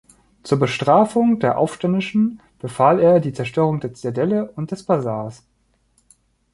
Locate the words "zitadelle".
3.93-4.51